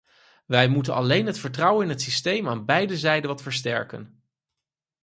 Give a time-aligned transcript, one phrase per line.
[0.45, 4.23] Wij moeten alleen het vertrouwen in het systeem aan beiden zijden wat versterken.